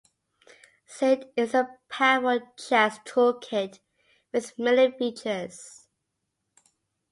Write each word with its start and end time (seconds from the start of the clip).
Scid 0.87 1.29
is 1.37 1.53
a 1.53 1.77
powerful 1.87 2.39
Chess 2.57 2.97
Toolkit 3.05 3.81
with 4.33 4.57
many 4.57 4.89
features. 4.97 5.89